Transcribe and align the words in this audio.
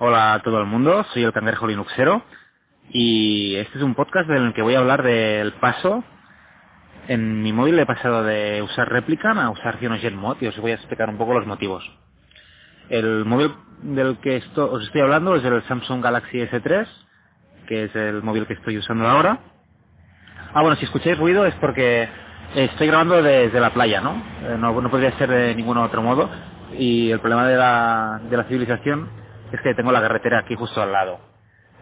Hola 0.00 0.34
a 0.34 0.42
todo 0.42 0.60
el 0.60 0.66
mundo, 0.66 1.04
soy 1.12 1.24
el 1.24 1.32
Cangrejo 1.32 1.66
Linuxero 1.66 2.22
y 2.90 3.56
este 3.56 3.78
es 3.78 3.82
un 3.82 3.96
podcast 3.96 4.30
en 4.30 4.44
el 4.44 4.54
que 4.54 4.62
voy 4.62 4.76
a 4.76 4.78
hablar 4.78 5.02
del 5.02 5.54
paso. 5.54 6.04
En 7.08 7.42
mi 7.42 7.52
móvil 7.52 7.76
he 7.80 7.84
pasado 7.84 8.22
de 8.22 8.62
usar 8.62 8.92
Replicant 8.92 9.40
a 9.40 9.50
usar 9.50 9.78
CyanogenMod 9.78 10.36
Mod 10.36 10.36
y 10.40 10.46
os 10.46 10.56
voy 10.60 10.70
a 10.70 10.76
explicar 10.76 11.08
un 11.08 11.18
poco 11.18 11.34
los 11.34 11.48
motivos. 11.48 11.84
El 12.88 13.24
móvil 13.24 13.52
del 13.82 14.18
que 14.18 14.36
esto, 14.36 14.70
os 14.70 14.84
estoy 14.84 15.00
hablando 15.00 15.34
es 15.34 15.44
el 15.44 15.64
Samsung 15.64 16.00
Galaxy 16.00 16.42
S3, 16.42 16.86
que 17.66 17.84
es 17.86 17.96
el 17.96 18.22
móvil 18.22 18.46
que 18.46 18.54
estoy 18.54 18.78
usando 18.78 19.04
ahora. 19.04 19.40
Ah, 20.54 20.62
bueno, 20.62 20.76
si 20.76 20.84
escucháis 20.84 21.18
ruido 21.18 21.44
es 21.44 21.54
porque 21.56 22.08
estoy 22.54 22.86
grabando 22.86 23.20
desde 23.20 23.58
la 23.58 23.74
playa, 23.74 24.00
¿no? 24.00 24.12
Eh, 24.44 24.56
no, 24.60 24.80
no 24.80 24.90
podría 24.92 25.10
ser 25.18 25.28
de 25.28 25.56
ningún 25.56 25.76
otro 25.76 26.02
modo. 26.02 26.30
Y 26.78 27.10
el 27.10 27.18
problema 27.18 27.48
de 27.48 27.56
la, 27.56 28.20
de 28.30 28.36
la 28.36 28.44
civilización 28.44 29.17
es 29.52 29.60
que 29.62 29.74
tengo 29.74 29.92
la 29.92 30.00
carretera 30.02 30.40
aquí 30.40 30.54
justo 30.56 30.82
al 30.82 30.92
lado. 30.92 31.20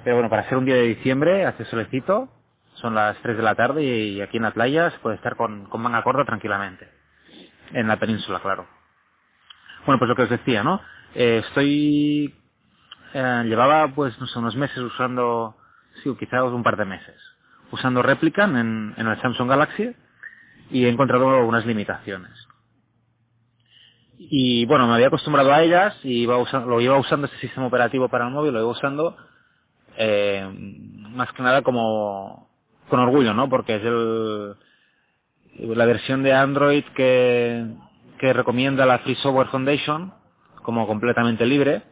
Pero 0.05 0.17
bueno, 0.17 0.31
para 0.31 0.49
ser 0.49 0.59
un 0.59 0.65
día 0.67 0.77
de 0.77 0.83
diciembre, 0.83 1.47
hace 1.47 1.65
solecito, 1.67 2.29
son 2.75 2.95
las 2.95 3.17
3 3.23 3.37
de 3.37 3.43
la 3.43 3.55
tarde 3.57 3.85
y 3.85 4.21
aquí 4.23 4.39
en 4.39 4.45
la 4.45 4.53
playa 4.53 4.91
se 4.91 4.99
puede 5.01 5.17
estar 5.17 5.37
con, 5.37 5.67
con 5.67 5.83
manga 5.83 6.03
corta 6.03 6.25
tranquilamente. 6.25 6.89
En 7.73 7.89
la 7.89 7.99
península, 7.99 8.41
claro. 8.41 8.67
Bueno, 9.87 9.99
pues 9.99 10.09
lo 10.09 10.17
que 10.17 10.23
os 10.25 10.31
decía, 10.31 10.63
¿no? 10.65 10.81
Eh, 11.15 11.43
estoy... 11.47 12.35
eh, 13.15 13.43
llevaba 13.47 13.89
pues 13.95 14.19
no 14.21 14.27
sé, 14.27 14.39
unos 14.39 14.57
meses 14.57 14.79
usando, 14.79 15.57
sí, 16.03 16.15
quizás 16.19 16.43
un 16.45 16.63
par 16.63 16.77
de 16.77 16.85
meses, 16.87 17.17
usando 17.73 18.03
Replicant 18.03 18.57
en, 18.57 18.95
en 18.97 19.07
el 19.09 19.21
Samsung 19.23 19.49
Galaxy 19.51 19.95
y 20.71 20.87
he 20.87 20.89
encontrado 20.91 21.45
unas 21.47 21.67
limitaciones. 21.67 22.46
Y 24.19 24.67
bueno, 24.67 24.87
me 24.89 24.95
había 24.95 25.09
acostumbrado 25.09 25.53
a 25.53 25.63
ellas 25.63 25.97
y 26.05 26.23
iba 26.23 26.39
usa- 26.39 26.61
lo 26.67 26.81
iba 26.81 26.99
usando 26.99 27.27
este 27.27 27.39
sistema 27.41 27.67
operativo 27.69 28.09
para 28.09 28.27
el 28.27 28.33
móvil, 28.35 28.53
lo 28.55 28.61
iba 28.61 28.71
usando 28.71 29.17
eh, 29.99 30.49
más 31.11 31.33
que 31.33 31.43
nada 31.43 31.63
como 31.63 32.49
con 32.89 33.01
orgullo, 33.01 33.35
¿no? 33.35 33.49
Porque 33.51 33.77
es 33.77 33.83
el, 33.85 34.57
la 35.77 35.87
versión 35.87 36.23
de 36.23 36.35
Android 36.35 36.85
que, 36.97 37.67
que 38.19 38.33
recomienda 38.33 38.87
la 38.87 39.01
Free 39.01 39.17
Software 39.17 39.49
Foundation 39.49 40.15
como 40.63 40.87
completamente 40.87 41.47
libre. 41.47 41.83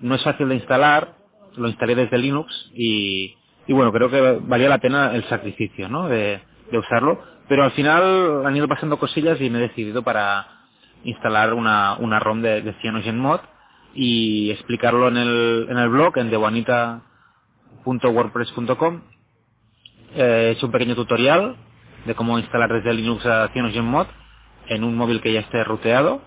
No 0.00 0.14
es 0.16 0.24
fácil 0.24 0.48
de 0.48 0.56
instalar, 0.56 1.16
lo 1.56 1.68
instalé 1.68 1.94
desde 1.94 2.18
Linux 2.18 2.52
y, 2.74 3.36
y 3.66 3.72
bueno, 3.72 3.92
creo 3.92 4.10
que 4.10 4.40
valía 4.42 4.68
la 4.68 4.78
pena 4.78 5.14
el 5.14 5.24
sacrificio, 5.24 5.88
¿no? 5.88 6.08
De, 6.08 6.40
de 6.70 6.78
usarlo. 6.78 7.22
Pero 7.48 7.64
al 7.64 7.72
final 7.72 8.46
han 8.46 8.56
ido 8.56 8.68
pasando 8.68 8.98
cosillas 8.98 9.40
y 9.40 9.50
me 9.50 9.58
he 9.58 9.62
decidido 9.68 10.02
para 10.02 10.57
instalar 11.04 11.54
una, 11.54 11.96
una 11.98 12.18
ROM 12.18 12.42
de, 12.42 12.62
de 12.62 12.72
CyanogenMod 12.74 13.40
y 13.94 14.50
explicarlo 14.50 15.08
en 15.08 15.16
el, 15.16 15.66
en 15.70 15.78
el 15.78 15.88
blog, 15.88 16.18
en 16.18 16.28
dewanita.wordpress.com. 16.30 19.00
Eh, 20.14 20.48
he 20.48 20.50
hecho 20.52 20.66
un 20.66 20.72
pequeño 20.72 20.94
tutorial 20.94 21.56
de 22.06 22.14
cómo 22.14 22.38
instalar 22.38 22.72
desde 22.72 22.94
Linux 22.94 23.26
a 23.26 23.48
CyanogenMod 23.48 24.06
en 24.68 24.84
un 24.84 24.96
móvil 24.96 25.20
que 25.20 25.32
ya 25.32 25.40
esté 25.40 25.64
ruteado 25.64 26.22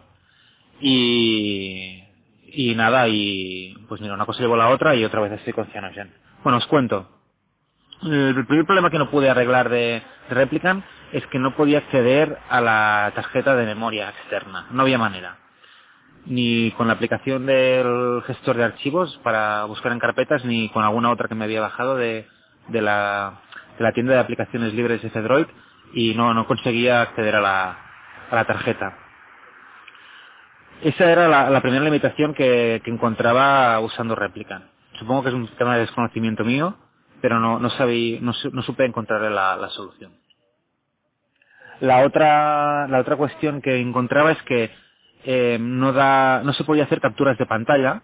y, 0.80 2.04
y 2.48 2.76
nada, 2.76 3.08
y 3.08 3.76
pues 3.88 4.02
mira, 4.02 4.14
una 4.14 4.26
cosa 4.26 4.42
llevó 4.42 4.56
a 4.56 4.60
la 4.60 4.70
otra 4.70 4.96
y 4.96 5.06
otra 5.06 5.22
vez 5.22 5.32
estoy 5.34 5.54
con 5.54 5.68
Cyanogen. 5.68 6.12
Bueno, 6.44 6.58
os 6.58 6.68
cuento. 6.68 7.10
El 8.04 8.46
primer 8.48 8.66
problema 8.66 8.90
que 8.90 8.98
no 8.98 9.12
pude 9.12 9.30
arreglar 9.30 9.70
de, 9.70 10.02
de 10.30 10.36
Replicant 10.36 10.84
es 11.14 11.26
que 11.28 11.40
no 11.40 11.56
podía 11.56 11.80
acceder 11.80 12.38
a 12.50 12.62
la 12.62 13.12
tarjeta 13.16 13.56
de 13.56 13.66
memoria 13.66 14.10
externa. 14.10 14.68
No 14.72 14.84
había 14.84 14.98
manera. 14.98 15.38
Ni 16.26 16.72
con 16.72 16.88
la 16.88 16.94
aplicación 16.94 17.46
del 17.46 18.22
gestor 18.28 18.58
de 18.58 18.64
archivos 18.64 19.20
para 19.24 19.66
buscar 19.66 19.92
en 19.92 20.00
carpetas, 20.00 20.46
ni 20.46 20.70
con 20.70 20.84
alguna 20.84 21.12
otra 21.12 21.28
que 21.28 21.36
me 21.36 21.46
había 21.46 21.62
bajado 21.62 21.96
de, 21.96 22.28
de, 22.68 22.82
la, 22.82 23.42
de 23.78 23.84
la 23.84 23.92
tienda 23.94 24.14
de 24.14 24.20
aplicaciones 24.20 24.74
libres 24.74 25.02
de 25.02 25.10
Fedroid 25.10 25.48
y 25.94 26.14
no, 26.14 26.34
no 26.34 26.46
conseguía 26.48 27.02
acceder 27.02 27.36
a 27.36 27.42
la, 27.42 27.78
a 28.30 28.36
la 28.36 28.46
tarjeta. 28.46 28.98
Esa 30.82 31.12
era 31.12 31.28
la, 31.28 31.62
primera 31.62 31.84
limitación 31.84 32.34
que, 32.34 32.82
que 32.84 32.92
encontraba 32.92 33.80
usando 33.82 34.16
Replicant. 34.16 34.66
Supongo 34.94 35.24
que 35.24 35.30
es 35.30 35.36
un 35.36 35.48
tema 35.50 35.76
de 35.76 35.82
desconocimiento 35.82 36.44
mío, 36.44 36.76
pero 37.22 37.40
no, 37.40 37.60
no, 37.60 37.70
sabí, 37.72 38.20
no, 38.22 38.34
no 38.52 38.64
supe 38.64 38.86
encontrar 38.86 39.22
la, 39.22 39.56
la 39.56 39.70
solución. 39.70 40.12
La 41.82 42.06
otra, 42.06 42.88
la 42.88 43.00
otra 43.00 43.18
cuestión 43.18 43.62
que 43.62 43.82
encontraba 43.82 44.32
es 44.32 44.42
que 44.44 44.72
eh, 45.26 45.58
no, 45.60 45.94
da, 45.94 46.44
no 46.44 46.54
se 46.54 46.64
podía 46.64 46.86
hacer 46.86 47.02
capturas 47.02 47.38
de 47.40 47.48
pantalla 47.48 48.04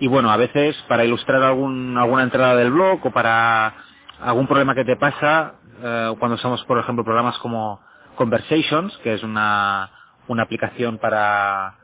y 0.00 0.08
bueno, 0.08 0.30
a 0.30 0.38
veces 0.38 0.76
para 0.88 1.04
ilustrar 1.04 1.42
algún, 1.44 1.96
alguna 1.98 2.24
entrada 2.24 2.56
del 2.56 2.72
blog 2.72 3.06
o 3.06 3.12
para 3.12 3.74
algún 4.20 4.48
problema 4.48 4.74
que 4.74 4.86
te 4.86 4.96
pasa, 4.96 5.54
eh, 5.82 6.14
cuando 6.18 6.36
usamos 6.36 6.64
por 6.64 6.78
ejemplo 6.78 7.04
programas 7.04 7.38
como 7.38 7.80
Conversations, 8.16 8.96
que 9.04 9.14
es 9.14 9.22
una, 9.22 9.90
una 10.26 10.44
aplicación 10.44 10.98
para, 10.98 11.76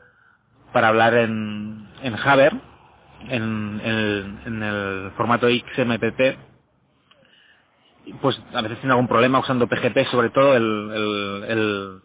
para 0.73 0.89
hablar 0.89 1.13
en, 1.15 1.87
en 2.03 2.17
Javer, 2.17 2.53
en, 3.29 3.81
el, 3.83 4.39
en 4.45 4.63
el 4.63 5.11
formato 5.15 5.47
XMPP, 5.47 6.37
pues 8.21 8.41
a 8.53 8.61
veces 8.61 8.79
tiene 8.79 8.93
algún 8.93 9.07
problema 9.09 9.39
usando 9.39 9.67
PGP, 9.67 10.05
sobre 10.11 10.29
todo 10.31 10.55
el, 10.55 10.91
el, 10.93 11.45
el- 11.51 12.01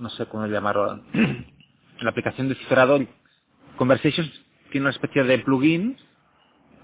no 0.00 0.10
sé 0.10 0.26
cómo 0.26 0.46
llamarlo, 0.46 1.00
la 2.00 2.10
aplicación 2.10 2.48
de 2.48 2.56
cifrado 2.56 3.00
Conversations 3.78 4.30
tiene 4.70 4.86
una 4.86 4.94
especie 4.96 5.24
de 5.24 5.38
plugin 5.40 5.96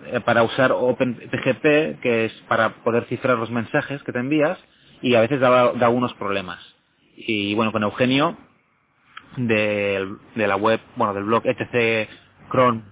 eh, 0.07 0.21
para 0.21 0.45
usar 0.45 0.73
OpenPGP, 0.73 2.01
que 2.03 2.27
es 2.27 2.33
para 2.49 2.75
poder 2.85 3.07
cifrar 3.07 3.39
los 3.39 3.51
mensajes 3.51 4.03
que 4.05 4.13
te 4.13 4.21
envías, 4.21 4.59
y 5.03 5.15
a 5.17 5.23
veces 5.23 5.41
da, 5.41 5.73
da 5.75 5.91
unos 5.91 6.15
problemas. 6.15 6.61
Y 7.17 7.55
bueno, 7.55 7.73
con 7.73 7.83
Eugenio, 7.85 8.37
del- 9.37 10.19
de, 10.37 10.49
la 10.49 10.57
web, 10.57 10.81
bueno, 10.97 11.15
del 11.15 11.25
blog 11.25 11.45
etccron, 11.47 12.85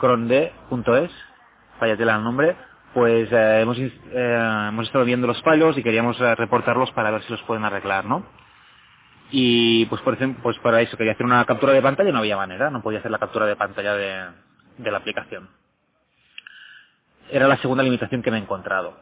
cronde.es, 0.00 1.12
fallatela 1.80 2.16
el 2.16 2.24
nombre, 2.24 2.56
pues 2.94 3.30
eh, 3.32 3.60
hemos, 3.60 3.76
eh, 3.78 4.68
hemos 4.68 4.86
estado 4.86 5.04
viendo 5.04 5.26
los 5.26 5.42
fallos 5.42 5.76
y 5.76 5.82
queríamos 5.82 6.18
eh, 6.20 6.34
reportarlos 6.36 6.92
para 6.92 7.10
ver 7.10 7.22
si 7.24 7.32
los 7.32 7.42
pueden 7.42 7.64
arreglar, 7.64 8.04
¿no? 8.04 8.24
Y 9.30 9.86
pues 9.86 10.00
por 10.02 10.14
ejemplo, 10.14 10.42
pues 10.42 10.56
para 10.60 10.80
eso 10.80 10.96
quería 10.96 11.12
hacer 11.12 11.26
una 11.26 11.44
captura 11.44 11.72
de 11.72 11.82
pantalla 11.82 12.12
no 12.12 12.18
había 12.18 12.36
manera, 12.36 12.70
no 12.70 12.82
podía 12.82 13.00
hacer 13.00 13.10
la 13.10 13.18
captura 13.18 13.46
de 13.46 13.56
pantalla 13.56 13.96
de, 13.96 14.90
la 14.90 14.98
aplicación. 14.98 15.48
Era 17.30 17.48
la 17.48 17.56
segunda 17.56 17.82
limitación 17.82 18.22
que 18.22 18.30
me 18.30 18.38
he 18.38 18.40
encontrado. 18.40 18.96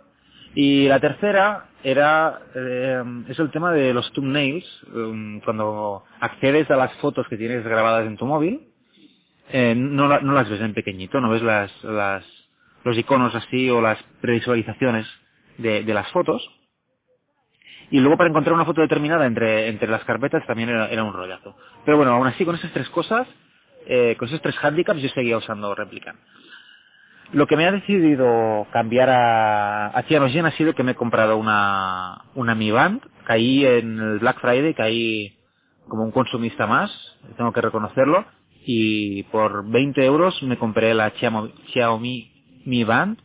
Y 0.55 0.89
la 0.89 1.01
tercera 1.01 1.67
era 1.83 2.41
eh, 2.55 3.03
es 3.29 3.39
el 3.39 3.51
tema 3.51 3.73
de 3.73 3.93
los 3.93 4.11
thumbnails. 4.13 4.85
um, 4.95 5.41
cuando 5.41 6.05
accedes 6.21 6.71
a 6.71 6.77
las 6.77 6.95
fotos 6.95 7.27
que 7.29 7.37
tienes 7.37 7.65
grabadas 7.65 8.07
en 8.07 8.17
tu 8.17 8.27
móvil, 8.27 8.69
eh, 9.51 9.75
no, 9.77 10.09
no 10.21 10.33
las 10.33 10.49
ves 10.49 10.61
en 10.61 10.73
pequeñito, 10.73 11.21
no 11.21 11.31
ves 11.31 11.43
las, 11.43 11.85
las, 11.85 12.25
los 12.85 12.97
iconos 12.99 13.35
así 13.35 13.71
o 13.71 13.81
las 13.81 14.03
previsualizaciones 14.21 15.07
de, 15.59 15.83
de 15.85 15.95
las 15.95 16.11
fotos. 16.13 16.49
Y 17.91 18.01
luego 18.01 18.17
para 18.17 18.31
encontrar 18.31 18.55
una 18.55 18.65
foto 18.65 18.81
determinada 18.81 19.27
entre, 19.27 19.69
entre 19.69 19.89
las 19.89 20.05
carpetas 20.05 20.47
también 20.47 20.71
era, 20.71 20.89
era 20.89 21.05
un 21.05 21.13
rollazo. 21.13 21.55
Pero 21.85 21.99
bueno, 21.99 22.13
aún 22.13 22.27
así 22.27 22.45
con 22.45 22.55
esas 22.55 22.73
tres 22.73 22.89
cosas, 22.89 23.29
eh, 23.87 24.17
con 24.19 24.29
esos 24.29 24.41
tres 24.41 24.57
handicaps 24.63 25.03
yo 25.03 25.09
seguía 25.11 25.37
usando 25.37 25.75
Replicant. 25.75 26.19
Lo 27.33 27.47
que 27.47 27.57
me 27.57 27.67
ha 27.67 27.73
decidido 27.73 28.67
cambiar 28.73 29.09
a, 29.09 29.87
a 29.89 30.03
Cyanogen 30.03 30.47
ha 30.47 30.53
sido 30.53 30.75
que 30.75 30.83
me 30.83 30.93
he 30.93 30.95
comprado 30.95 31.37
una, 31.37 32.25
una 32.35 32.55
Mi 32.55 32.71
Band. 32.71 33.01
Caí 33.25 33.65
en 33.65 33.99
el 33.99 34.19
Black 34.19 34.41
Friday, 34.41 34.75
caí 34.75 35.39
como 35.89 36.05
un 36.05 36.13
consumista 36.13 36.67
más, 36.67 36.91
tengo 37.37 37.53
que 37.53 37.63
reconocerlo. 37.63 38.25
Y 38.65 39.25
por 39.25 39.69
20 39.69 40.05
euros 40.05 40.43
me 40.43 40.59
compré 40.59 40.95
la 40.95 41.11
Xiaomi, 41.11 41.53
Xiaomi 41.73 42.32
Mi 42.65 42.85
Band, 42.85 43.19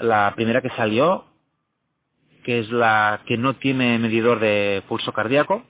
la 0.00 0.32
primera 0.34 0.60
que 0.62 0.70
salió, 0.70 1.24
que 2.44 2.60
es 2.60 2.70
la 2.70 3.20
que 3.26 3.36
no 3.38 3.54
tiene 3.56 3.98
medidor 3.98 4.38
de 4.40 4.82
pulso 4.88 5.12
cardíaco. 5.12 5.64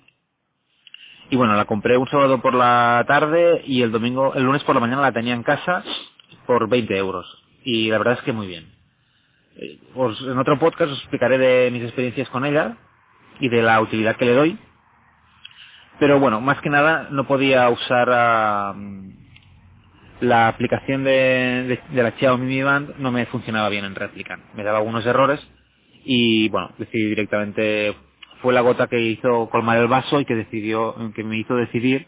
Y 1.30 1.36
bueno, 1.36 1.54
la 1.54 1.64
compré 1.64 1.96
un 1.96 2.08
sábado 2.08 2.40
por 2.42 2.54
la 2.54 3.04
tarde 3.06 3.62
y 3.66 3.82
el 3.82 3.90
domingo, 3.92 4.34
el 4.34 4.44
lunes 4.44 4.62
por 4.64 4.74
la 4.74 4.80
mañana 4.80 5.02
la 5.02 5.12
tenía 5.12 5.34
en 5.34 5.42
casa 5.42 5.82
por 6.46 6.68
20 6.68 6.96
euros. 6.96 7.26
Y 7.64 7.90
la 7.90 7.98
verdad 7.98 8.14
es 8.14 8.22
que 8.22 8.32
muy 8.32 8.46
bien. 8.46 8.72
Eh, 9.56 9.78
os- 9.94 10.20
en 10.22 10.38
otro 10.38 10.58
podcast 10.58 10.92
os 10.92 10.98
explicaré 11.00 11.38
de 11.38 11.70
mis 11.70 11.82
experiencias 11.82 12.28
con 12.28 12.44
ella 12.44 12.76
y 13.40 13.48
de 13.48 13.62
la 13.62 13.80
utilidad 13.80 14.16
que 14.16 14.26
le 14.26 14.34
doy. 14.34 14.58
Pero 15.98 16.18
bueno, 16.20 16.40
más 16.40 16.60
que 16.60 16.70
nada 16.70 17.08
no 17.10 17.26
podía 17.26 17.68
usar 17.70 18.08
ah, 18.12 18.74
la 20.24 20.48
aplicación 20.48 21.04
de, 21.04 21.80
de, 21.90 22.02
la 22.02 22.12
Xiaomi 22.12 22.46
Mi 22.46 22.62
Band, 22.62 22.96
no 22.98 23.12
me 23.12 23.26
funcionaba 23.26 23.68
bien 23.68 23.84
en 23.84 23.94
Replicant. 23.94 24.42
Me 24.54 24.64
daba 24.64 24.78
algunos 24.78 25.04
errores 25.06 25.40
y 26.04 26.48
bueno, 26.48 26.72
decidí 26.78 27.06
directamente, 27.06 27.94
fue 28.42 28.52
la 28.52 28.60
gota 28.60 28.88
que 28.88 29.00
hizo 29.00 29.48
colmar 29.50 29.78
el 29.78 29.88
vaso 29.88 30.20
y 30.20 30.24
que 30.24 30.34
decidió, 30.34 30.94
que 31.14 31.24
me 31.24 31.38
hizo 31.38 31.54
decidir 31.56 32.06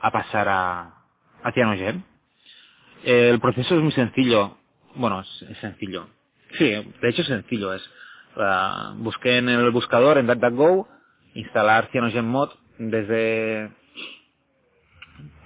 a 0.00 0.10
pasar 0.10 0.48
a, 0.48 0.94
a. 1.42 1.52
El 3.04 3.40
proceso 3.40 3.74
es 3.76 3.82
muy 3.82 3.92
sencillo. 3.92 4.56
Bueno, 4.94 5.20
es, 5.20 5.58
sencillo. 5.60 6.08
Sí, 6.58 6.70
de 6.70 7.08
hecho 7.08 7.22
es 7.22 7.28
sencillo. 7.28 7.74
Es, 7.74 7.82
uh, 8.36 8.94
busqué 8.96 9.38
en 9.38 9.48
el 9.48 9.70
buscador, 9.70 10.18
en 10.18 10.26
DuckDuckGo, 10.26 10.88
instalar 11.34 11.88
CyanogenMod 11.90 12.50
desde, 12.78 13.70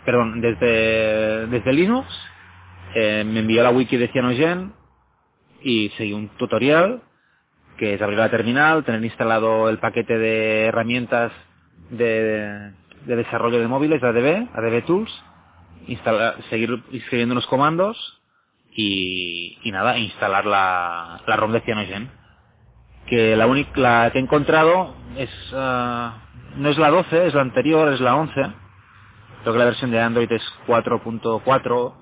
perdón, 0.08 0.40
desde, 0.40 1.48
desde 1.48 1.72
Linux. 1.74 2.08
Eh, 2.94 3.24
me 3.26 3.40
envió 3.40 3.62
la 3.62 3.68
wiki 3.68 3.98
de 3.98 4.08
Cyanogen 4.08 4.72
y 5.62 5.90
seguí 5.98 6.14
un 6.14 6.30
tutorial 6.38 7.02
que 7.76 7.92
es 7.92 8.00
abrir 8.00 8.18
la 8.18 8.30
terminal, 8.30 8.84
tener 8.84 9.04
instalado 9.04 9.68
el 9.68 9.76
paquete 9.76 10.16
de 10.16 10.64
herramientas 10.64 11.30
de, 11.90 12.72
de 13.04 13.16
desarrollo 13.16 13.58
de 13.58 13.68
móviles, 13.68 14.02
ADB, 14.02 14.48
ADB 14.54 14.86
Tools, 14.86 15.24
seguir 16.48 16.82
escribiendo 16.90 17.34
unos 17.34 17.46
comandos 17.46 18.22
y, 18.74 19.58
nada, 19.66 19.98
instalar 19.98 20.46
la, 20.46 21.20
la 21.26 21.36
ROM 21.36 21.52
de 21.52 21.60
Cyanogen. 21.60 22.08
Que 23.08 23.36
la 23.36 23.46
única, 23.46 24.10
que 24.10 24.18
he 24.18 24.22
encontrado 24.22 24.94
es, 25.18 25.30
ah, 25.52 26.16
no 26.56 26.70
es 26.70 26.78
la 26.78 26.88
12, 26.88 27.26
es 27.26 27.34
la 27.34 27.42
anterior, 27.42 27.92
es 27.92 28.00
la 28.00 28.16
11. 28.16 28.67
Creo 29.42 29.52
que 29.52 29.58
la 29.58 29.64
versión 29.66 29.90
de 29.90 30.00
Android 30.00 30.30
es 30.30 30.42
4.4, 30.66 31.94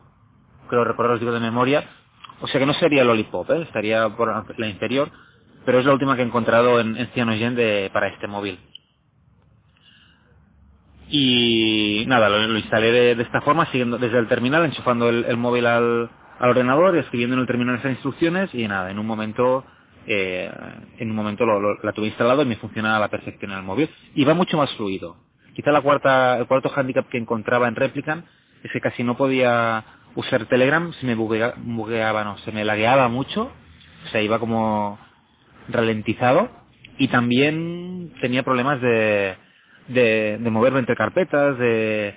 creo 0.68 0.84
recordar 0.84 1.12
los 1.12 1.20
digo 1.20 1.32
de 1.32 1.40
memoria. 1.40 1.84
O 2.40 2.46
sea 2.46 2.60
que 2.60 2.66
no 2.66 2.74
sería 2.74 3.04
Lollipop, 3.04 3.50
¿eh? 3.50 3.62
estaría 3.62 4.08
por 4.10 4.58
la 4.58 4.66
inferior, 4.68 5.10
pero 5.64 5.78
es 5.78 5.86
la 5.86 5.92
última 5.92 6.16
que 6.16 6.22
he 6.22 6.26
encontrado 6.26 6.80
en, 6.80 6.96
en 6.96 7.90
para 7.92 8.08
este 8.08 8.26
móvil. 8.26 8.58
Y 11.08 12.04
nada, 12.08 12.28
lo, 12.28 12.58
instalé 12.58 13.14
de, 13.14 13.22
esta 13.22 13.40
forma, 13.40 13.66
siguiendo 13.66 13.96
desde 13.96 14.18
el 14.18 14.26
terminal, 14.28 14.64
enchufando 14.64 15.08
el, 15.08 15.36
móvil 15.36 15.66
al, 15.66 16.10
al, 16.38 16.50
ordenador, 16.50 16.96
escribiendo 16.96 17.34
en 17.34 17.40
el 17.40 17.46
terminal 17.46 17.76
esas 17.76 17.92
instrucciones 17.92 18.52
y 18.54 18.66
nada, 18.66 18.90
en 18.90 18.98
un 18.98 19.06
momento, 19.06 19.64
eh, 20.06 20.50
en 20.98 21.10
un 21.10 21.16
momento 21.16 21.46
lo, 21.46 21.80
la 21.82 21.92
tuve 21.92 22.08
instalado 22.08 22.42
y 22.42 22.46
me 22.46 22.56
funciona 22.56 22.96
a 22.96 23.00
la 23.00 23.08
perfección 23.08 23.52
en 23.52 23.58
el 23.58 23.64
móvil. 23.64 23.88
Y 24.14 24.24
va 24.24 24.34
mucho 24.34 24.56
más 24.56 24.74
fluido. 24.74 25.16
Quizá 25.56 25.72
la 25.72 25.80
cuarta, 25.80 26.36
el 26.36 26.46
cuarto 26.46 26.70
handicap 26.76 27.08
que 27.08 27.16
encontraba 27.16 27.66
en 27.66 27.76
Replicant 27.76 28.26
es 28.62 28.70
que 28.70 28.80
casi 28.82 29.02
no 29.02 29.16
podía 29.16 29.84
usar 30.14 30.44
Telegram, 30.44 30.92
se 30.92 31.06
me 31.06 31.14
buguea, 31.14 31.54
bugueaba, 31.56 32.24
no, 32.24 32.36
se 32.40 32.52
me 32.52 32.62
lagueaba 32.62 33.08
mucho, 33.08 33.50
o 34.04 34.08
sea, 34.10 34.20
iba 34.20 34.38
como 34.38 34.98
ralentizado 35.70 36.50
y 36.98 37.08
también 37.08 38.12
tenía 38.20 38.42
problemas 38.42 38.82
de, 38.82 39.34
de, 39.88 40.36
de 40.38 40.50
moverme 40.50 40.80
entre 40.80 40.94
carpetas, 40.94 41.56
de 41.56 42.14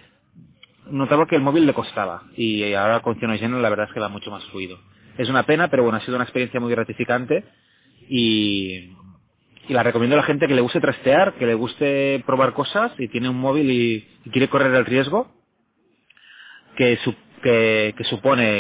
notaba 0.91 1.25
que 1.25 1.37
el 1.37 1.41
móvil 1.41 1.65
le 1.65 1.73
costaba 1.73 2.23
y 2.35 2.73
ahora 2.73 2.99
con 2.99 3.17
Cyanogen 3.19 3.61
la 3.61 3.69
verdad 3.69 3.87
es 3.87 3.93
que 3.93 4.01
va 4.01 4.09
mucho 4.09 4.31
más 4.31 4.43
fluido. 4.47 4.77
Es 5.17 5.29
una 5.29 5.43
pena, 5.43 5.69
pero 5.69 5.83
bueno, 5.83 5.97
ha 5.97 6.01
sido 6.01 6.15
una 6.15 6.25
experiencia 6.25 6.59
muy 6.59 6.71
gratificante 6.71 7.45
y, 8.09 8.97
y 9.69 9.73
la 9.73 9.83
recomiendo 9.83 10.15
a 10.15 10.17
la 10.17 10.25
gente 10.25 10.47
que 10.47 10.55
le 10.55 10.61
guste 10.61 10.81
trastear, 10.81 11.35
que 11.35 11.45
le 11.45 11.53
guste 11.53 12.23
probar 12.25 12.53
cosas 12.53 12.91
y 12.97 13.07
tiene 13.07 13.29
un 13.29 13.39
móvil 13.39 13.69
y, 13.69 14.07
quiere 14.31 14.49
correr 14.49 14.73
el 14.73 14.85
riesgo 14.85 15.31
que, 16.75 16.97
que, 17.43 18.03
supone 18.05 18.59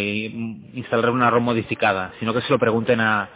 instalar 0.73 1.09
una 1.09 1.29
ROM 1.29 1.43
modificada, 1.43 2.13
sino 2.19 2.33
que 2.33 2.41
se 2.41 2.51
lo 2.51 2.59
pregunten 2.59 3.01
a, 3.01 3.27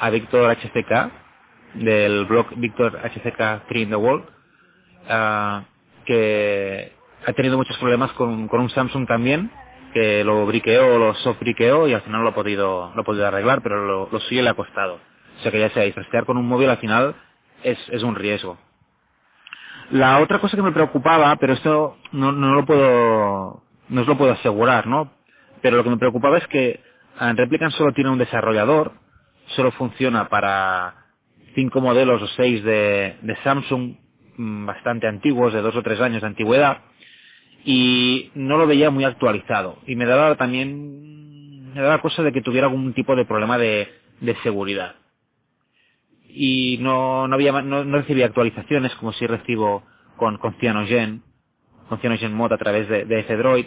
a 0.00 0.10
Víctor 0.10 0.56
HCK 0.56 1.74
del 1.74 2.24
blog 2.24 2.46
Víctor 2.56 2.98
HCK 2.98 3.68
3 3.68 3.82
in 3.82 3.90
the 3.90 3.96
World 3.96 4.24
uh, 5.04 5.62
que 6.06 6.92
ha 7.26 7.32
tenido 7.34 7.58
muchos 7.58 7.76
problemas 7.76 8.10
con, 8.12 8.48
con, 8.48 8.60
un 8.60 8.70
Samsung 8.70 9.06
también, 9.06 9.50
que 9.92 10.24
lo 10.24 10.46
briqueó, 10.46 10.98
lo 10.98 11.14
soft 11.16 11.40
briqueó 11.40 11.86
y 11.88 11.92
al 11.92 12.00
final 12.02 12.22
lo 12.22 12.30
ha 12.30 12.34
podido, 12.34 12.90
lo 12.94 13.02
ha 13.02 13.04
podido 13.04 13.26
arreglar, 13.26 13.60
pero 13.60 13.84
lo, 13.84 14.08
lo 14.10 14.20
suyo 14.20 14.42
le 14.42 14.48
ha 14.48 14.54
costado. 14.54 14.98
O 15.38 15.42
sea 15.42 15.52
que 15.52 15.60
ya 15.60 15.70
sea, 15.70 15.92
trastear 15.94 16.24
con 16.24 16.36
un 16.36 16.46
móvil 16.46 16.68
al 16.70 16.78
final 16.78 17.14
es, 17.62 17.78
es 17.90 18.02
un 18.02 18.14
riesgo. 18.14 18.58
La 19.90 20.18
otra 20.18 20.38
cosa 20.38 20.56
que 20.56 20.62
me 20.62 20.72
preocupaba, 20.72 21.34
pero 21.36 21.54
esto 21.54 21.96
no, 22.12 22.32
no 22.32 22.52
lo 22.52 22.66
puedo, 22.66 23.62
no 23.88 24.00
os 24.02 24.06
lo 24.06 24.18
puedo 24.18 24.32
asegurar, 24.32 24.86
¿no? 24.86 25.12
Pero 25.62 25.76
lo 25.76 25.84
que 25.84 25.90
me 25.90 25.96
preocupaba 25.96 26.38
es 26.38 26.46
que 26.48 26.80
en 27.20 27.36
Replicant 27.36 27.72
solo 27.72 27.92
tiene 27.92 28.10
un 28.10 28.18
desarrollador, 28.18 28.92
solo 29.56 29.72
funciona 29.72 30.28
para 30.28 31.06
cinco 31.54 31.80
modelos 31.80 32.20
o 32.22 32.26
seis 32.28 32.62
de, 32.62 33.16
de 33.22 33.36
Samsung 33.42 33.94
bastante 34.36 35.08
antiguos, 35.08 35.52
de 35.52 35.62
dos 35.62 35.74
o 35.74 35.82
tres 35.82 36.00
años 36.00 36.20
de 36.20 36.28
antigüedad, 36.28 36.78
y 37.64 38.30
no 38.34 38.56
lo 38.56 38.66
veía 38.66 38.90
muy 38.90 39.04
actualizado. 39.04 39.78
Y 39.86 39.96
me 39.96 40.06
daba 40.06 40.36
también, 40.36 41.72
me 41.72 41.80
daba 41.80 42.00
cosa 42.00 42.22
de 42.22 42.32
que 42.32 42.42
tuviera 42.42 42.66
algún 42.66 42.92
tipo 42.92 43.16
de 43.16 43.24
problema 43.24 43.58
de, 43.58 43.88
de 44.20 44.36
seguridad. 44.42 44.94
Y 46.28 46.78
no, 46.80 47.26
no 47.26 47.34
había, 47.34 47.52
no, 47.62 47.84
no, 47.84 47.98
recibía 47.98 48.26
actualizaciones 48.26 48.94
como 48.96 49.12
si 49.12 49.26
recibo 49.26 49.82
con, 50.16 50.38
con 50.38 50.54
Cyanogen, 50.54 51.22
con 51.88 51.98
Cyanogen 51.98 52.34
Mod 52.34 52.52
a 52.52 52.58
través 52.58 52.88
de, 52.88 53.04
de 53.04 53.20
F-Droid. 53.20 53.66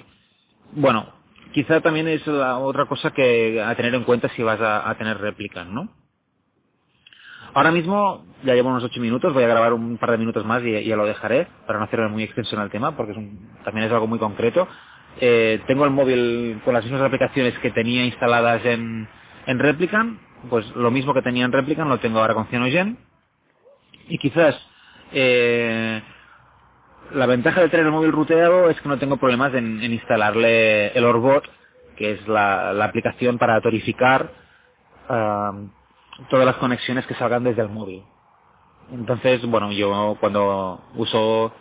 Bueno, 0.73 1.13
quizá 1.51 1.81
también 1.81 2.07
es 2.07 2.27
otra 2.27 2.85
cosa 2.85 3.11
que 3.11 3.61
a 3.61 3.75
tener 3.75 3.93
en 3.95 4.03
cuenta 4.03 4.29
si 4.29 4.43
vas 4.43 4.59
a, 4.61 4.93
tener 4.95 5.17
réplicas, 5.17 5.67
¿no? 5.67 5.89
Ahora 7.53 7.71
mismo 7.71 8.25
ya 8.43 8.53
llevo 8.53 8.69
unos 8.69 8.83
ocho 8.83 9.01
minutos, 9.01 9.33
voy 9.33 9.43
a 9.43 9.47
grabar 9.47 9.73
un 9.73 9.97
par 9.97 10.11
de 10.11 10.17
minutos 10.17 10.45
más 10.45 10.63
y 10.63 10.85
ya 10.85 10.95
lo 10.95 11.05
dejaré 11.05 11.47
para 11.67 11.79
no 11.79 11.85
hacerme 11.85 12.07
muy 12.07 12.23
extenso 12.23 12.55
en 12.55 12.61
el 12.61 12.69
tema 12.69 12.95
porque 12.95 13.13
también 13.65 13.87
es 13.87 13.91
algo 13.91 14.07
muy 14.07 14.19
concreto. 14.19 14.67
Eh, 15.19 15.61
tengo 15.67 15.83
el 15.83 15.91
móvil 15.91 16.61
con 16.63 16.73
las 16.73 16.83
mismas 16.83 17.01
aplicaciones 17.01 17.57
que 17.59 17.71
tenía 17.71 18.05
instaladas 18.05 18.65
en, 18.65 19.09
en 19.47 19.59
Replicant, 19.59 20.17
pues 20.49 20.67
lo 20.75 20.91
mismo 20.91 21.13
que 21.13 21.21
tenía 21.21 21.45
en 21.45 21.51
Replicant 21.51 21.89
lo 21.89 21.99
tengo 21.99 22.19
ahora 22.19 22.33
con 22.33 22.47
Cyanogen 22.47 22.97
y 24.07 24.17
quizás 24.17 24.55
eh, 25.11 26.01
la 27.13 27.25
ventaja 27.25 27.61
de 27.61 27.69
tener 27.69 27.85
el 27.85 27.91
móvil 27.91 28.11
ruteado 28.11 28.69
es 28.69 28.79
que 28.81 28.89
no 28.89 28.97
tengo 28.97 29.17
problemas 29.17 29.53
en, 29.53 29.83
instalarle 29.83 30.89
el 30.89 31.03
Orbot, 31.03 31.43
que 31.95 32.13
es 32.13 32.27
la, 32.27 32.71
aplicación 32.83 33.37
para 33.37 33.61
torificar 33.61 34.31
todas 35.07 36.45
las 36.45 36.55
conexiones 36.55 37.05
que 37.05 37.15
salgan 37.15 37.43
desde 37.43 37.61
el 37.61 37.69
móvil. 37.69 38.03
Entonces, 38.91 39.45
bueno, 39.45 39.71
yo 39.71 40.17
cuando 40.19 40.81
uso 40.95 41.53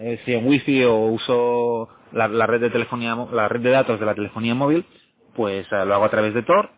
eh, 0.00 0.20
si 0.24 0.32
en 0.32 0.46
wifi 0.46 0.84
o 0.84 0.96
uso 0.96 1.88
la, 2.12 2.46
red 2.46 2.60
de 2.60 2.70
telefonía, 2.70 3.14
la 3.30 3.48
red 3.48 3.60
de 3.60 3.70
datos 3.70 4.00
de 4.00 4.06
la 4.06 4.14
telefonía 4.14 4.54
móvil, 4.54 4.86
pues 5.34 5.70
uh, 5.70 5.84
lo 5.84 5.94
hago 5.94 6.04
a 6.06 6.10
través 6.10 6.32
de 6.32 6.42
Tor 6.42 6.70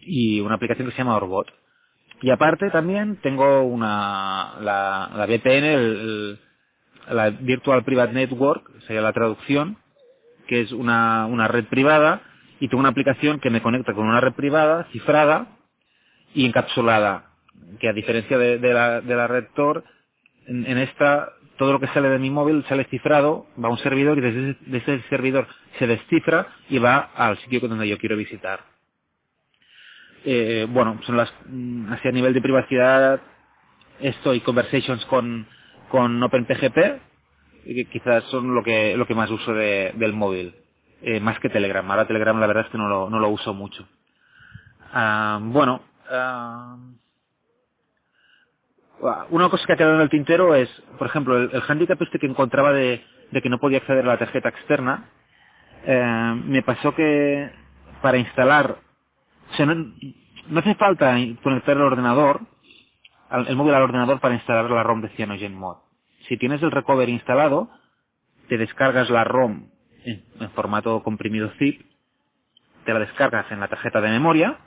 y 0.00 0.40
una 0.40 0.56
aplicación 0.56 0.88
que 0.88 0.92
se 0.92 0.98
llama 0.98 1.16
Orbot. 1.16 1.48
Y 2.22 2.30
aparte 2.30 2.70
también 2.70 3.16
tengo 3.22 3.62
una, 3.62 4.56
la, 4.60 5.10
la 5.14 5.26
VPN, 5.26 6.38
la 7.10 7.30
Virtual 7.30 7.84
Private 7.84 8.12
Network, 8.12 8.70
sería 8.86 9.00
la 9.00 9.12
traducción, 9.12 9.78
que 10.46 10.60
es 10.60 10.72
una, 10.72 11.26
una 11.26 11.48
red 11.48 11.64
privada, 11.66 12.22
y 12.58 12.68
tengo 12.68 12.80
una 12.80 12.90
aplicación 12.90 13.40
que 13.40 13.50
me 13.50 13.62
conecta 13.62 13.94
con 13.94 14.06
una 14.06 14.20
red 14.20 14.34
privada, 14.34 14.86
cifrada, 14.92 15.56
y 16.34 16.46
encapsulada, 16.46 17.30
que 17.80 17.88
a 17.88 17.92
diferencia 17.92 18.36
de, 18.38 18.58
de, 18.58 18.74
la, 18.74 19.00
de 19.00 19.16
la 19.16 19.26
red 19.26 19.46
Tor, 19.54 19.84
en, 20.46 20.66
en, 20.66 20.78
esta 20.78 21.32
todo 21.56 21.72
lo 21.72 21.80
que 21.80 21.88
sale 21.88 22.08
de 22.08 22.18
mi 22.18 22.30
móvil 22.30 22.64
sale 22.68 22.84
cifrado, 22.84 23.46
va 23.62 23.68
a 23.68 23.72
un 23.72 23.78
servidor 23.78 24.16
y 24.16 24.22
desde, 24.22 24.56
desde 24.66 24.94
ese 24.94 25.08
servidor 25.10 25.46
se 25.78 25.86
descifra 25.86 26.46
y 26.70 26.78
va 26.78 27.10
al 27.14 27.36
sitio 27.38 27.60
donde 27.60 27.86
yo 27.86 27.98
quiero 27.98 28.16
visitar. 28.16 28.60
Eh, 30.24 30.66
bueno, 30.70 31.00
son 31.06 31.16
las, 31.16 31.32
mm, 31.46 31.92
así 31.92 32.08
a 32.08 32.12
nivel 32.12 32.34
de 32.34 32.42
privacidad, 32.42 33.20
esto 34.00 34.34
y 34.34 34.40
conversations 34.40 35.04
con, 35.06 35.46
con 35.90 36.22
OpenPGP, 36.22 36.76
que 37.64 37.86
quizás 37.92 38.24
son 38.24 38.54
lo 38.54 38.62
que, 38.62 38.96
lo 38.96 39.06
que 39.06 39.14
más 39.14 39.30
uso 39.30 39.54
de, 39.54 39.92
del 39.96 40.12
móvil, 40.14 40.54
eh, 41.02 41.20
más 41.20 41.38
que 41.40 41.50
Telegram. 41.50 41.88
Ahora 41.90 42.06
Telegram 42.06 42.38
la 42.40 42.46
verdad 42.48 42.66
es 42.66 42.72
que 42.72 42.78
no 42.78 42.88
lo, 42.88 43.10
no 43.10 43.20
lo 43.20 43.28
uso 43.30 43.54
mucho. 43.54 43.86
Bueno, 45.52 45.82
una 49.30 49.48
cosa 49.50 49.66
que 49.66 49.74
ha 49.74 49.76
quedado 49.76 49.96
en 49.96 50.02
el 50.02 50.10
tintero 50.10 50.54
es, 50.54 50.68
por 50.98 51.08
ejemplo, 51.08 51.38
el, 51.38 51.50
el 51.52 51.62
handicap 51.68 52.00
este 52.02 52.18
que 52.18 52.26
encontraba 52.26 52.72
de, 52.72 53.04
de, 53.30 53.42
que 53.42 53.48
no 53.50 53.58
podía 53.58 53.78
acceder 53.78 54.04
a 54.04 54.08
la 54.08 54.18
tarjeta 54.18 54.50
externa, 54.50 55.10
eh, 55.86 56.42
me 56.44 56.62
pasó 56.62 56.94
que 56.94 57.50
para 58.02 58.18
instalar, 58.18 58.78
no, 59.58 60.60
hace 60.60 60.74
falta 60.74 61.16
conectar 61.42 61.76
el 61.76 61.82
ordenador, 61.82 62.40
el 63.46 63.56
móvil 63.56 63.74
al 63.74 63.82
ordenador 63.82 64.20
para 64.20 64.34
instalar 64.34 64.70
la 64.70 64.82
ROM 64.82 65.02
de 65.02 65.08
CyanogenMod. 65.10 65.76
Si 66.28 66.36
tienes 66.36 66.62
el 66.62 66.70
recovery 66.70 67.12
instalado, 67.12 67.70
te 68.48 68.58
descargas 68.58 69.10
la 69.10 69.24
ROM 69.24 69.68
en, 70.04 70.50
formato 70.50 71.02
comprimido 71.02 71.50
zip, 71.58 71.82
te 72.84 72.92
la 72.92 73.00
descargas 73.00 73.50
en 73.50 73.60
la 73.60 73.68
tarjeta 73.68 74.00
de 74.00 74.10
memoria, 74.10 74.58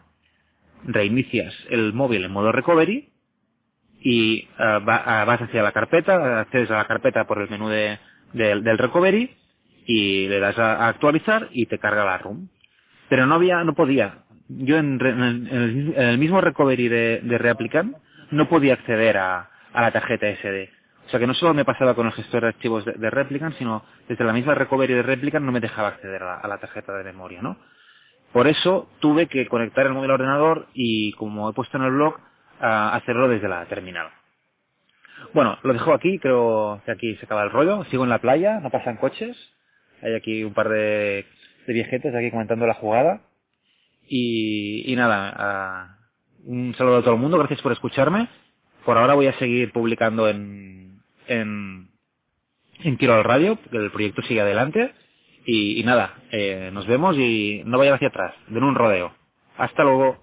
reinicias 0.86 1.54
el 1.70 1.94
móvil 1.94 2.24
en 2.26 2.32
modo 2.32 2.52
recovery 2.52 3.10
y 4.00 4.48
va, 4.60 5.24
uh, 5.24 5.26
vas 5.26 5.42
hacia 5.42 5.64
la 5.64 5.72
carpeta, 5.72 6.42
accedes 6.42 6.70
a 6.72 6.78
la 6.78 6.88
carpeta 6.88 7.26
por 7.26 7.42
el 7.42 7.50
menú 7.50 7.70
de, 7.70 8.00
del 8.34 8.78
recovery 8.78 9.36
y 9.86 10.28
le 10.28 10.40
das 10.40 10.58
a, 10.60 10.86
a 10.86 10.88
actualizar 10.90 11.50
y 11.52 11.66
te 11.68 11.80
carga 11.80 12.06
la 12.06 12.18
ROM. 12.18 12.48
Pero 13.10 13.26
no 13.26 13.36
había, 13.36 13.64
no 13.64 13.74
podía. 13.74 14.23
Yo 14.50 14.78
en, 14.78 15.00
el, 15.02 16.18
mismo 16.18 16.42
recovery 16.42 16.88
de, 16.88 17.22
de 17.22 17.94
no 18.32 18.50
podía 18.50 18.74
acceder 18.74 19.18
a, 19.18 19.50
a 19.74 19.82
la 19.82 19.92
tarjeta 19.92 20.28
SD. 20.28 20.70
O 21.06 21.10
sea 21.10 21.20
que 21.20 21.28
no 21.28 21.34
solo 21.34 21.54
me 21.54 21.66
pasaba 21.66 21.96
con 21.96 22.08
el 22.08 22.14
gestor 22.14 22.42
de 22.42 22.48
archivos 22.48 22.86
de, 22.86 22.94
de 22.94 23.10
Replicant, 23.10 23.56
sino 23.58 23.84
desde 24.08 24.24
la 24.24 24.34
misma 24.34 24.56
recovery 24.56 24.94
de 24.94 25.04
Replicant 25.04 25.46
no 25.46 25.52
me 25.52 25.60
dejaba 25.60 25.90
acceder 25.90 26.24
a 26.24 26.48
la, 26.48 26.58
tarjeta 26.58 26.94
de 26.94 27.04
memoria, 27.04 27.42
¿no? 27.42 27.58
Por 28.32 28.48
eso 28.48 28.90
tuve 29.00 29.28
que 29.28 29.48
conectar 29.48 29.86
el 29.86 29.94
móvil 29.94 30.10
al 30.10 30.16
ordenador 30.16 30.68
y, 30.74 31.12
como 31.14 31.50
he 31.50 31.54
puesto 31.54 31.78
en 31.78 31.84
el 31.84 31.92
blog, 31.92 32.18
hacerlo 32.60 33.28
desde 33.28 33.48
la 33.48 33.66
terminal. 33.66 34.10
Bueno, 35.34 35.58
lo 35.62 35.74
dejo 35.74 35.94
aquí, 35.94 36.18
creo 36.20 36.82
que 36.86 36.92
aquí 36.92 37.16
se 37.18 37.26
acaba 37.26 37.44
el 37.44 37.52
rollo. 37.52 37.84
Sigo 37.86 38.04
en 38.04 38.10
la 38.10 38.20
playa, 38.20 38.60
no 38.60 38.72
pasan 38.72 38.98
coches. 38.98 39.38
Hay 40.02 40.16
aquí 40.16 40.44
un 40.44 40.54
par 40.54 40.70
de, 40.70 41.26
de 41.68 41.74
viejetes 41.74 42.16
aquí 42.16 42.32
comentando 42.32 42.66
la 42.66 42.74
jugada. 42.74 43.22
Y, 44.08 44.92
y 44.92 44.96
nada, 44.96 45.34
ah, 45.36 45.98
un 46.46 46.74
saludo 46.76 46.98
a 46.98 47.02
todo 47.02 47.14
el 47.16 47.20
mundo, 47.20 47.38
gracias 47.38 47.62
por 47.62 47.72
escucharme. 47.72 48.28
Por 48.86 48.98
ahora 48.98 49.14
voy 49.14 49.28
a 49.28 49.38
seguir 49.40 49.72
publicando 49.72 50.28
en, 50.28 51.02
en, 51.28 51.90
en 52.80 52.96
Quiero 52.98 53.16
al 53.16 53.24
Radio, 53.24 53.58
el 53.72 53.92
proyecto 53.92 54.22
sigue 54.24 54.42
adelante. 54.42 54.94
Y, 55.46 55.80
y 55.80 55.84
nada, 55.84 56.16
eh, 56.32 56.70
nos 56.74 56.88
vemos 56.88 57.18
y 57.18 57.64
no 57.66 57.78
vayan 57.78 57.96
hacia 57.96 58.08
atrás, 58.10 58.34
den 58.48 58.64
un 58.64 58.76
rodeo. 58.76 59.14
Hasta 59.58 59.84
luego. 59.84 60.23